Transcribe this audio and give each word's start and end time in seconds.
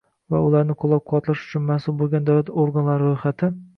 va 0.35 0.37
ularni 0.45 0.75
qo‘llab-quvvatlash 0.83 1.43
uchun 1.45 1.67
mas’ul 1.67 1.97
bo‘lgan 2.01 2.27
davlat 2.31 2.53
organlari 2.65 3.11
ro‘yxati 3.11 3.53